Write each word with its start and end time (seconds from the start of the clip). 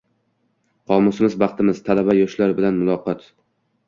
Qomusimiz 0.91 1.35
baxtimiz: 1.43 1.81
talaba 1.89 2.15
yoshlar 2.21 2.55
bilan 2.61 2.81
muloqotng 2.81 3.29